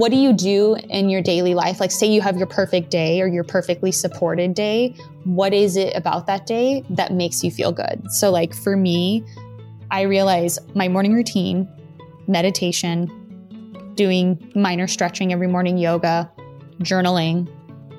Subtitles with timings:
[0.00, 1.78] what do you do in your daily life?
[1.78, 4.96] Like, say you have your perfect day or your perfectly supported day.
[5.24, 8.10] What is it about that day that makes you feel good?
[8.10, 9.22] So, like, for me,
[9.90, 11.68] I realize my morning routine,
[12.26, 16.30] meditation, doing minor stretching every morning, yoga,
[16.78, 17.46] journaling,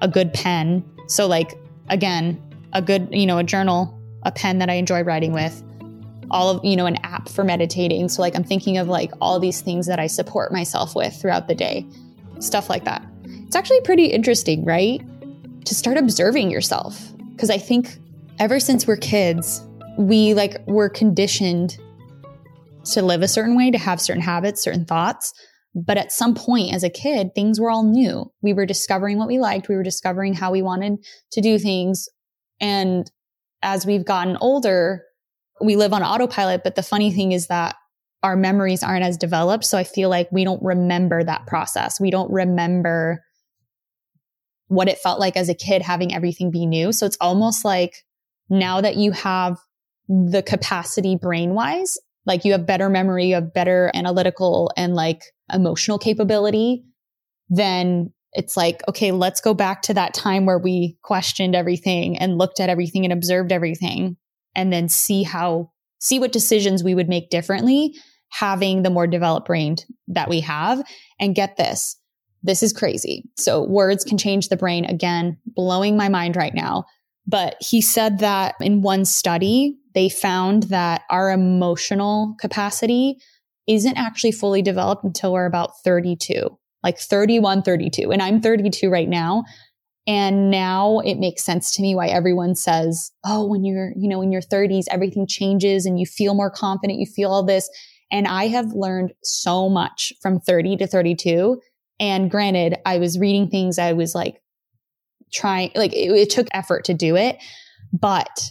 [0.00, 0.88] a good pen.
[1.08, 1.58] So, like,
[1.88, 2.40] again,
[2.74, 5.64] a good, you know, a journal, a pen that I enjoy writing with,
[6.30, 8.08] all of, you know, an app for meditating.
[8.08, 11.48] So, like, I'm thinking of like all these things that I support myself with throughout
[11.48, 11.86] the day,
[12.40, 13.04] stuff like that.
[13.24, 15.00] It's actually pretty interesting, right?
[15.64, 17.12] To start observing yourself.
[17.30, 17.98] Because I think
[18.38, 19.62] ever since we're kids,
[19.96, 21.78] we like were conditioned
[22.84, 25.32] to live a certain way, to have certain habits, certain thoughts.
[25.74, 28.32] But at some point as a kid, things were all new.
[28.42, 29.68] We were discovering what we liked.
[29.68, 32.08] We were discovering how we wanted to do things.
[32.60, 33.10] And
[33.62, 35.04] as we've gotten older,
[35.60, 36.64] we live on autopilot.
[36.64, 37.76] But the funny thing is that
[38.22, 39.64] our memories aren't as developed.
[39.64, 42.00] So I feel like we don't remember that process.
[42.00, 43.22] We don't remember
[44.66, 46.92] what it felt like as a kid having everything be new.
[46.92, 48.04] So it's almost like
[48.50, 49.56] now that you have
[50.08, 55.22] the capacity brain wise, like you have better memory, you have better analytical and like
[55.52, 56.84] emotional capability,
[57.48, 62.36] then it's like, okay, let's go back to that time where we questioned everything and
[62.36, 64.16] looked at everything and observed everything
[64.54, 67.94] and then see how, see what decisions we would make differently
[68.30, 69.76] having the more developed brain
[70.08, 70.82] that we have.
[71.18, 71.96] And get this,
[72.42, 73.24] this is crazy.
[73.36, 76.84] So words can change the brain again, blowing my mind right now.
[77.26, 83.18] But he said that in one study, they found that our emotional capacity
[83.66, 88.10] isn't actually fully developed until we're about 32, like 31, 32.
[88.10, 89.44] And I'm 32 right now.
[90.08, 94.22] And now it makes sense to me why everyone says, oh, when you're, you know,
[94.22, 97.68] in your 30s, everything changes and you feel more confident, you feel all this.
[98.10, 101.60] And I have learned so much from 30 to 32.
[102.00, 104.40] And granted, I was reading things, I was like
[105.30, 107.36] trying, like it, it took effort to do it,
[107.92, 108.50] but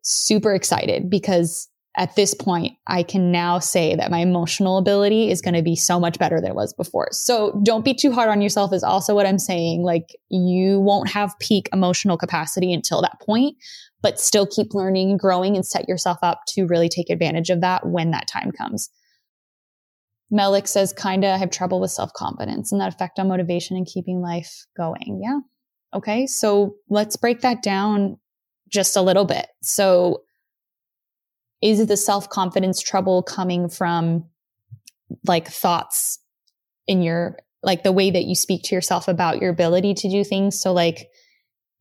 [0.00, 5.42] super excited because at this point, I can now say that my emotional ability is
[5.42, 7.08] going to be so much better than it was before.
[7.12, 9.82] So don't be too hard on yourself is also what I'm saying.
[9.82, 13.56] Like you won't have peak emotional capacity until that point,
[14.00, 17.60] but still keep learning and growing and set yourself up to really take advantage of
[17.60, 18.88] that when that time comes.
[20.32, 24.22] Melik says, kinda have trouble with self confidence and that effect on motivation and keeping
[24.22, 25.20] life going.
[25.22, 25.40] Yeah.
[25.94, 26.26] Okay.
[26.26, 28.18] So let's break that down
[28.70, 29.48] just a little bit.
[29.60, 30.22] So
[31.62, 34.24] is the self confidence trouble coming from
[35.26, 36.18] like thoughts
[36.86, 40.24] in your, like the way that you speak to yourself about your ability to do
[40.24, 40.60] things?
[40.60, 41.08] So like,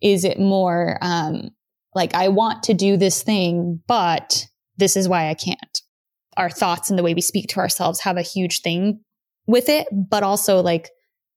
[0.02, 1.50] is it more, um,
[1.96, 4.46] like I want to do this thing, but
[4.78, 5.81] this is why I can't.
[6.38, 9.02] Our thoughts and the way we speak to ourselves have a huge thing
[9.47, 10.90] with it, but also like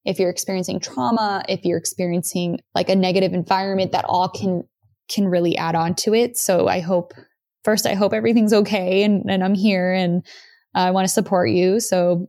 [0.05, 4.65] if you're experiencing trauma, if you're experiencing like a negative environment, that all can
[5.09, 6.37] can really add on to it.
[6.39, 7.13] So I hope
[7.65, 10.25] first, I hope everything's okay and, and I'm here and
[10.75, 11.81] uh, I want to support you.
[11.81, 12.29] So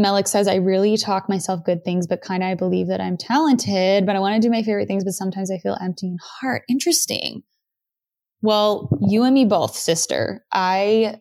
[0.00, 3.16] Melik says, I really talk myself good things, but kind of I believe that I'm
[3.16, 6.18] talented, but I want to do my favorite things, but sometimes I feel empty in
[6.40, 6.62] heart.
[6.68, 7.42] Interesting.
[8.40, 10.44] Well, you and me both, sister.
[10.52, 11.16] I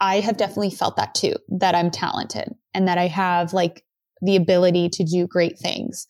[0.00, 3.84] I have definitely felt that too, that I'm talented and that I have like
[4.20, 6.06] the ability to do great things,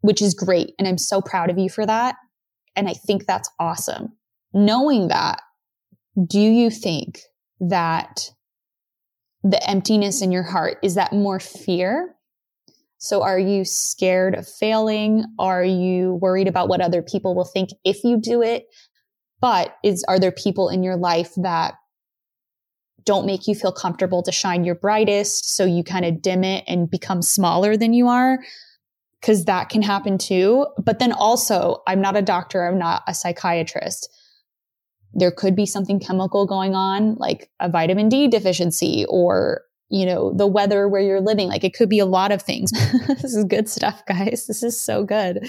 [0.00, 0.72] which is great.
[0.78, 2.16] And I'm so proud of you for that.
[2.76, 4.12] And I think that's awesome.
[4.54, 5.40] Knowing that,
[6.22, 7.20] do you think
[7.60, 8.30] that
[9.42, 12.14] the emptiness in your heart is that more fear?
[12.98, 15.24] So are you scared of failing?
[15.38, 18.64] Are you worried about what other people will think if you do it?
[19.40, 21.74] But is are there people in your life that
[23.04, 26.64] don't make you feel comfortable to shine your brightest so you kind of dim it
[26.66, 28.38] and become smaller than you are?
[29.20, 30.66] Cause that can happen too.
[30.82, 32.66] But then also, I'm not a doctor.
[32.66, 34.08] I'm not a psychiatrist
[35.14, 40.32] there could be something chemical going on, like a vitamin D deficiency or, you know,
[40.34, 41.48] the weather where you're living.
[41.48, 42.70] Like it could be a lot of things.
[43.06, 44.46] this is good stuff, guys.
[44.46, 45.48] This is so good.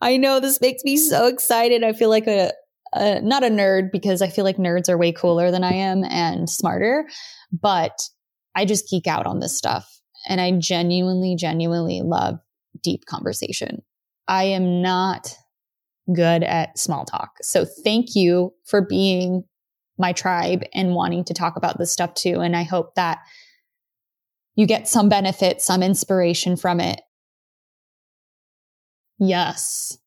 [0.00, 1.82] I know this makes me so excited.
[1.82, 2.52] I feel like a,
[2.92, 6.04] a not a nerd because I feel like nerds are way cooler than I am
[6.04, 7.08] and smarter,
[7.52, 8.08] but
[8.54, 9.90] I just geek out on this stuff.
[10.28, 12.38] And I genuinely, genuinely love
[12.82, 13.82] deep conversation.
[14.28, 15.34] I am not
[16.14, 17.36] good at small talk.
[17.42, 19.44] So thank you for being
[19.98, 22.40] my tribe and wanting to talk about this stuff too.
[22.40, 23.18] And I hope that
[24.54, 27.00] you get some benefit, some inspiration from it.
[29.18, 29.98] Yes.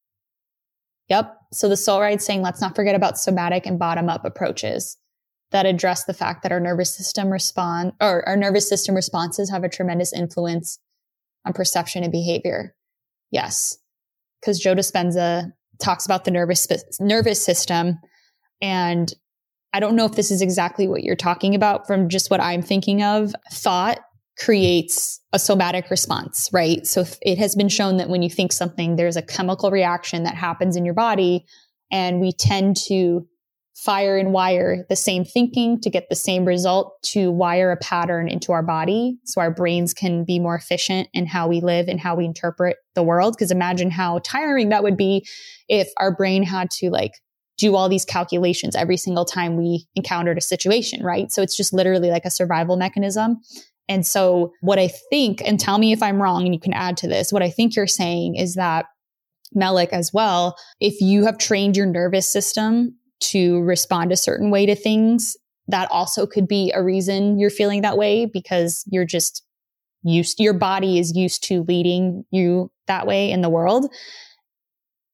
[1.09, 1.35] Yep.
[1.51, 4.97] So the soul ride saying, let's not forget about somatic and bottom up approaches
[5.51, 9.63] that address the fact that our nervous system respond or our nervous system responses have
[9.63, 10.79] a tremendous influence
[11.45, 12.75] on perception and behavior.
[13.31, 13.77] Yes.
[14.39, 16.67] Because Joe Dispenza talks about the nervous,
[16.99, 17.99] nervous system.
[18.61, 19.13] And
[19.73, 22.61] I don't know if this is exactly what you're talking about from just what I'm
[22.61, 23.35] thinking of.
[23.51, 23.99] Thought
[24.37, 26.87] creates a somatic response, right?
[26.87, 30.35] So it has been shown that when you think something, there's a chemical reaction that
[30.35, 31.45] happens in your body.
[31.91, 33.27] And we tend to
[33.83, 38.27] fire and wire the same thinking to get the same result to wire a pattern
[38.27, 41.99] into our body so our brains can be more efficient in how we live and
[41.99, 43.35] how we interpret the world.
[43.37, 45.25] Because imagine how tiring that would be
[45.69, 47.13] if our brain had to like
[47.57, 51.31] do all these calculations every single time we encountered a situation right?
[51.31, 53.37] So it's just literally like a survival mechanism.
[53.87, 56.95] And so what i think and tell me if i'm wrong and you can add
[56.97, 58.85] to this what i think you're saying is that
[59.55, 64.65] Melik as well, if you have trained your nervous system to respond a certain way
[64.65, 65.35] to things,
[65.67, 69.43] that also could be a reason you're feeling that way because you're just
[70.03, 73.91] used, your body is used to leading you that way in the world.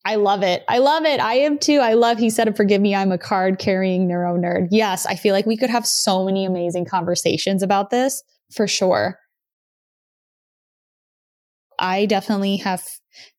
[0.05, 0.63] I love it.
[0.69, 1.19] I love it.
[1.19, 1.79] I am too.
[1.79, 4.67] I love, he said, forgive me, I'm a card carrying neuro nerd.
[4.69, 9.17] Yes, I feel like we could have so many amazing conversations about this for sure.
[11.79, 12.83] I definitely have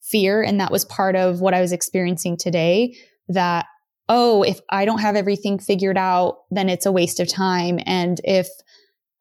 [0.02, 2.96] fear, and that was part of what I was experiencing today
[3.28, 3.66] that
[4.08, 7.80] oh, if I don't have everything figured out, then it's a waste of time.
[7.86, 8.48] And if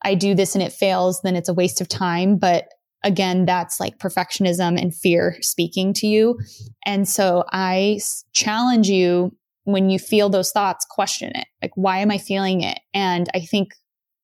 [0.03, 2.37] I do this and it fails, then it's a waste of time.
[2.37, 2.67] But
[3.03, 6.39] again, that's like perfectionism and fear speaking to you.
[6.85, 7.99] And so I
[8.33, 11.47] challenge you when you feel those thoughts, question it.
[11.61, 12.79] Like, why am I feeling it?
[12.93, 13.73] And I think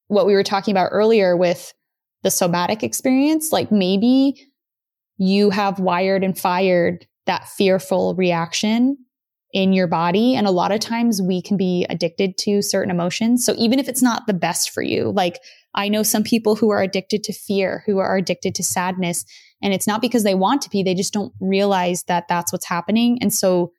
[0.08, 1.74] what we were talking about earlier with
[2.22, 4.48] the somatic experience, like maybe
[5.18, 8.98] you have wired and fired that fearful reaction
[9.54, 10.36] in your body.
[10.36, 13.46] And a lot of times we can be addicted to certain emotions.
[13.46, 15.40] So even if it's not the best for you, like
[15.74, 19.26] I know some people who are addicted to fear, who are addicted to sadness,
[19.62, 22.68] and it's not because they want to be, they just don't realize that that's what's
[22.68, 23.20] happening.
[23.22, 23.72] And so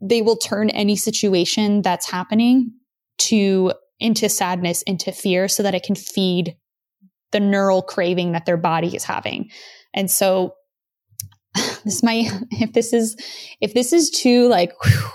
[0.00, 2.72] they will turn any situation that's happening
[3.18, 6.56] to into sadness, into fear so that it can feed
[7.32, 9.50] the neural craving that their body is having.
[9.92, 10.54] And so
[11.84, 13.16] this might if this is
[13.60, 15.08] if this is too like whew,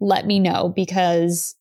[0.00, 1.54] let me know because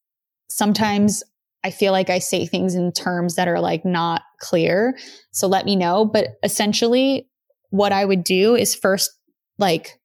[0.50, 1.24] sometimes
[1.64, 4.98] I feel like I say things in terms that are like not clear.
[5.32, 6.06] So let me know.
[6.06, 7.30] But essentially,
[7.70, 9.12] what I would do is first
[9.58, 10.00] like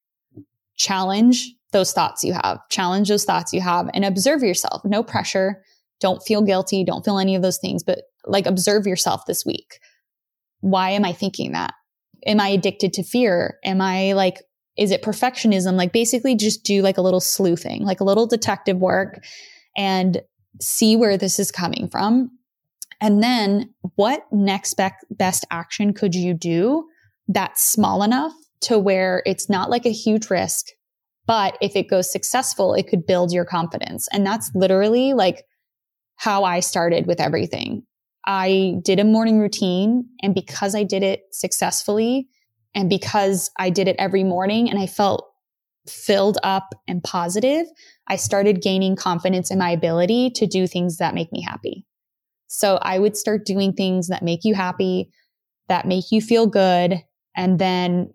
[0.77, 4.83] challenge those thoughts you have, challenge those thoughts you have and observe yourself.
[4.85, 5.63] No pressure.
[6.01, 6.85] Don't feel guilty.
[6.85, 9.79] Don't feel any of those things, but like observe yourself this week.
[10.61, 11.73] Why am I thinking that?
[12.27, 13.59] Am I addicted to fear?
[13.65, 14.43] Am I like,
[14.77, 15.75] is it perfectionism?
[15.75, 19.25] Like basically just do like a little sleuthing, like a little detective work
[19.77, 20.21] and
[20.61, 22.31] see where this is coming from.
[23.01, 26.87] And then what next be- best action could you do
[27.29, 28.33] that's small enough
[28.63, 30.67] to where it's not like a huge risk,
[31.27, 34.09] but if it goes successful, it could build your confidence.
[34.13, 35.45] And that's literally like
[36.17, 37.83] how I started with everything.
[38.27, 40.09] I did a morning routine.
[40.23, 42.29] And because I did it successfully
[42.75, 45.31] and because I did it every morning and I felt
[45.89, 47.67] filled up and positive,
[48.09, 51.87] I started gaining confidence in my ability to do things that make me happy.
[52.49, 55.11] So I would start doing things that make you happy,
[55.69, 57.03] that make you feel good,
[57.37, 58.11] and then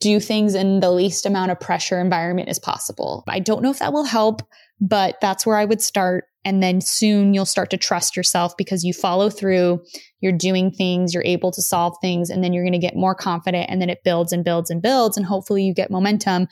[0.00, 3.24] do things in the least amount of pressure environment as possible.
[3.28, 4.42] I don't know if that will help,
[4.80, 6.24] but that's where I would start.
[6.44, 9.82] And then soon you'll start to trust yourself because you follow through,
[10.20, 13.14] you're doing things, you're able to solve things, and then you're going to get more
[13.14, 13.70] confident.
[13.70, 15.16] And then it builds and builds and builds.
[15.16, 16.48] And hopefully you get momentum.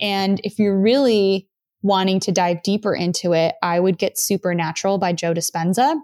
[0.00, 1.48] And if you're really
[1.82, 5.96] wanting to dive deeper into it, I would get Supernatural by Joe Dispenza.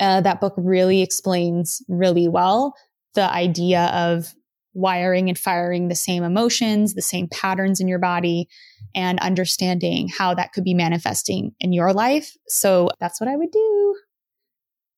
[0.00, 2.74] Uh, that book really explains really well
[3.14, 4.34] the idea of
[4.72, 8.48] wiring and firing the same emotions, the same patterns in your body,
[8.94, 12.36] and understanding how that could be manifesting in your life.
[12.48, 13.96] So that's what I would do.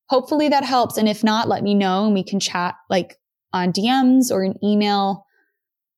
[0.09, 0.97] Hopefully that helps.
[0.99, 3.17] And if not, let me know and we can chat like
[3.53, 5.25] on DMs or an email.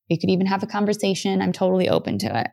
[0.09, 1.41] We could even have a conversation.
[1.41, 2.49] I'm totally open to it.